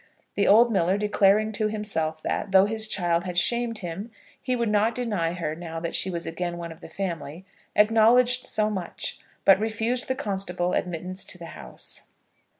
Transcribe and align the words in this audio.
The 0.33 0.47
old 0.47 0.71
miller, 0.71 0.97
declaring 0.97 1.51
to 1.51 1.67
himself 1.67 2.23
that, 2.23 2.51
though 2.51 2.65
his 2.65 2.87
child 2.87 3.23
had 3.25 3.37
shamed 3.37 3.77
him, 3.85 4.09
he 4.41 4.55
would 4.55 4.67
not 4.69 4.95
deny 4.95 5.33
her 5.33 5.53
now 5.55 5.79
that 5.79 5.93
she 5.93 6.09
was 6.09 6.25
again 6.25 6.57
one 6.57 6.71
of 6.71 6.81
the 6.81 6.89
family, 6.89 7.45
acknowledged 7.75 8.47
so 8.47 8.71
much, 8.71 9.19
but 9.45 9.59
refused 9.59 10.07
the 10.07 10.15
constable 10.15 10.73
admittance 10.73 11.23
to 11.25 11.37
the 11.37 11.45
house. 11.53 12.01